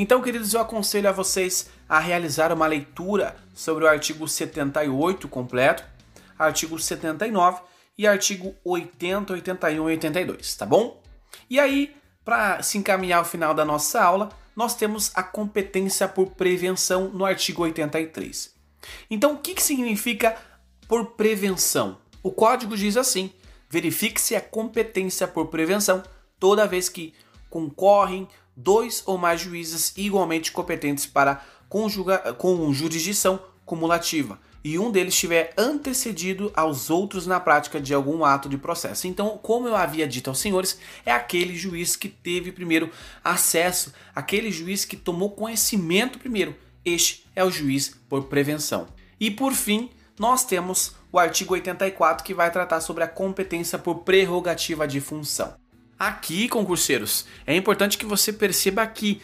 então, 0.00 0.22
queridos, 0.22 0.54
eu 0.54 0.60
aconselho 0.60 1.08
a 1.08 1.12
vocês 1.12 1.70
a 1.88 1.98
realizar 1.98 2.52
uma 2.52 2.68
leitura 2.68 3.36
sobre 3.52 3.84
o 3.84 3.88
artigo 3.88 4.28
78 4.28 5.26
completo, 5.26 5.82
artigo 6.38 6.78
79 6.78 7.62
e 7.98 8.06
artigo 8.06 8.54
80, 8.64 9.32
81 9.32 9.90
e 9.90 9.92
82, 9.94 10.54
tá 10.54 10.64
bom? 10.64 11.02
E 11.50 11.58
aí, 11.58 11.96
para 12.24 12.62
se 12.62 12.78
encaminhar 12.78 13.18
ao 13.18 13.24
final 13.24 13.52
da 13.52 13.64
nossa 13.64 14.00
aula, 14.00 14.28
nós 14.54 14.76
temos 14.76 15.10
a 15.16 15.22
competência 15.24 16.06
por 16.06 16.30
prevenção 16.30 17.08
no 17.08 17.24
artigo 17.24 17.62
83. 17.62 18.54
Então, 19.10 19.32
o 19.32 19.38
que, 19.38 19.54
que 19.54 19.62
significa 19.62 20.36
por 20.86 21.06
prevenção? 21.12 21.98
O 22.22 22.30
código 22.30 22.76
diz 22.76 22.96
assim: 22.96 23.32
verifique-se 23.68 24.34
a 24.34 24.40
competência 24.40 25.26
por 25.26 25.46
prevenção 25.46 26.02
toda 26.38 26.66
vez 26.66 26.88
que 26.88 27.14
concorrem 27.50 28.28
dois 28.56 29.02
ou 29.06 29.16
mais 29.18 29.40
juízes 29.40 29.92
igualmente 29.96 30.52
competentes 30.52 31.06
para 31.06 31.44
conjuga, 31.68 32.32
com 32.34 32.72
jurisdição 32.72 33.40
cumulativa 33.64 34.38
e 34.64 34.78
um 34.78 34.90
deles 34.90 35.14
estiver 35.14 35.52
antecedido 35.56 36.52
aos 36.54 36.90
outros 36.90 37.26
na 37.26 37.38
prática 37.38 37.80
de 37.80 37.94
algum 37.94 38.24
ato 38.24 38.48
de 38.48 38.58
processo. 38.58 39.06
Então, 39.06 39.38
como 39.42 39.68
eu 39.68 39.76
havia 39.76 40.06
dito 40.06 40.28
aos 40.28 40.38
senhores, 40.38 40.78
é 41.06 41.12
aquele 41.12 41.56
juiz 41.56 41.96
que 41.96 42.08
teve 42.08 42.52
primeiro 42.52 42.90
acesso, 43.22 43.92
aquele 44.14 44.50
juiz 44.50 44.84
que 44.84 44.96
tomou 44.96 45.30
conhecimento 45.30 46.18
primeiro. 46.18 46.56
Este 46.84 47.26
é 47.34 47.44
o 47.44 47.50
juiz 47.50 47.94
por 48.08 48.24
prevenção. 48.24 48.88
E 49.20 49.30
por 49.30 49.52
fim, 49.52 49.90
nós 50.18 50.44
temos 50.44 50.94
o 51.12 51.18
artigo 51.18 51.54
84 51.54 52.24
que 52.24 52.34
vai 52.34 52.50
tratar 52.50 52.80
sobre 52.80 53.04
a 53.04 53.08
competência 53.08 53.78
por 53.78 53.96
prerrogativa 53.96 54.86
de 54.86 55.00
função. 55.00 55.54
Aqui, 55.98 56.48
concurseiros, 56.48 57.26
é 57.46 57.56
importante 57.56 57.98
que 57.98 58.06
você 58.06 58.32
perceba 58.32 58.86
que 58.86 59.20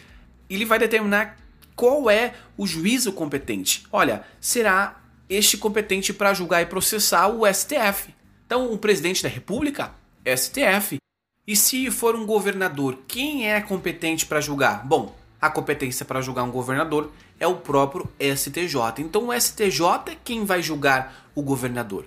ele 0.49 0.65
vai 0.65 0.77
determinar 0.77 1.37
qual 1.75 2.09
é 2.09 2.33
o 2.57 2.67
juízo 2.67 3.13
competente. 3.13 3.85
Olha, 3.91 4.25
será 4.39 5.01
este 5.29 5.57
competente 5.57 6.13
para 6.13 6.33
julgar 6.33 6.61
e 6.61 6.65
processar 6.65 7.27
o 7.27 7.45
STF. 7.51 8.13
Então, 8.45 8.71
o 8.71 8.77
presidente 8.77 9.23
da 9.23 9.29
República, 9.29 9.91
STF. 10.25 10.97
E 11.47 11.55
se 11.55 11.89
for 11.91 12.15
um 12.15 12.25
governador, 12.25 12.99
quem 13.07 13.49
é 13.51 13.61
competente 13.61 14.25
para 14.25 14.41
julgar? 14.41 14.85
Bom, 14.85 15.15
a 15.45 15.49
competência 15.49 16.05
para 16.05 16.21
julgar 16.21 16.43
um 16.43 16.51
governador 16.51 17.11
é 17.39 17.47
o 17.47 17.55
próprio 17.55 18.09
STJ. 18.19 18.75
Então, 18.99 19.29
o 19.29 19.33
STJ 19.33 20.11
é 20.11 20.17
quem 20.23 20.45
vai 20.45 20.61
julgar 20.61 21.29
o 21.35 21.41
governador. 21.41 22.05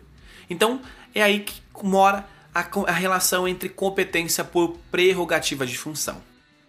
Então, 0.50 0.80
é 1.14 1.22
aí 1.22 1.40
que 1.40 1.62
mora 1.82 2.26
a, 2.54 2.66
a 2.86 2.92
relação 2.92 3.46
entre 3.46 3.68
competência 3.68 4.42
por 4.44 4.76
prerrogativa 4.90 5.66
de 5.66 5.78
função. 5.78 6.20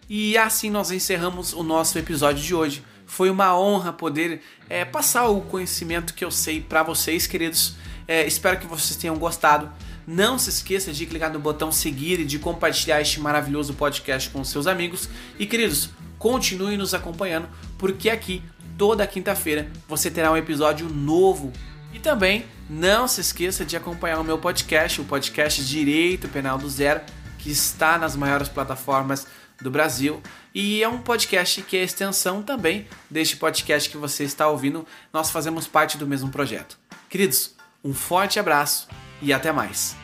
E 0.08 0.36
assim 0.36 0.70
nós 0.70 0.90
encerramos 0.90 1.52
o 1.52 1.62
nosso 1.62 1.98
episódio 1.98 2.42
de 2.42 2.54
hoje. 2.54 2.84
Foi 3.06 3.30
uma 3.30 3.58
honra 3.58 3.92
poder 3.92 4.42
é, 4.68 4.84
passar 4.84 5.28
o 5.28 5.40
conhecimento 5.40 6.14
que 6.14 6.24
eu 6.24 6.30
sei 6.30 6.60
para 6.60 6.82
vocês, 6.82 7.26
queridos. 7.26 7.74
É, 8.06 8.26
espero 8.26 8.58
que 8.58 8.66
vocês 8.66 8.96
tenham 8.96 9.16
gostado. 9.16 9.70
Não 10.06 10.38
se 10.38 10.50
esqueça 10.50 10.92
de 10.92 11.06
clicar 11.06 11.32
no 11.32 11.38
botão 11.38 11.70
seguir 11.70 12.20
e 12.20 12.24
de 12.24 12.38
compartilhar 12.38 13.00
este 13.00 13.20
maravilhoso 13.20 13.74
podcast 13.74 14.30
com 14.30 14.42
seus 14.44 14.66
amigos. 14.66 15.08
E 15.38 15.46
queridos, 15.46 15.90
continue 16.18 16.76
nos 16.76 16.94
acompanhando, 16.94 17.48
porque 17.78 18.10
aqui 18.10 18.42
toda 18.76 19.06
quinta-feira 19.06 19.70
você 19.88 20.10
terá 20.10 20.32
um 20.32 20.36
episódio 20.36 20.88
novo. 20.88 21.52
E 21.92 21.98
também 21.98 22.46
não 22.68 23.08
se 23.08 23.20
esqueça 23.20 23.64
de 23.64 23.76
acompanhar 23.76 24.20
o 24.20 24.24
meu 24.24 24.38
podcast, 24.38 25.00
o 25.00 25.04
podcast 25.04 25.64
Direito 25.64 26.28
Penal 26.28 26.56
do 26.56 26.68
Zero, 26.68 27.00
que 27.38 27.50
está 27.50 27.98
nas 27.98 28.14
maiores 28.14 28.48
plataformas 28.48 29.26
do 29.60 29.70
Brasil. 29.70 30.22
E 30.54 30.82
é 30.82 30.88
um 30.88 30.98
podcast 30.98 31.62
que 31.62 31.76
é 31.76 31.82
extensão 31.82 32.42
também 32.42 32.86
deste 33.10 33.36
podcast 33.36 33.88
que 33.90 33.96
você 33.96 34.24
está 34.24 34.48
ouvindo. 34.48 34.86
Nós 35.12 35.30
fazemos 35.30 35.66
parte 35.66 35.98
do 35.98 36.06
mesmo 36.06 36.30
projeto. 36.30 36.78
Queridos, 37.08 37.54
um 37.82 37.92
forte 37.92 38.38
abraço 38.38 38.88
e 39.22 39.32
até 39.32 39.52
mais. 39.52 39.96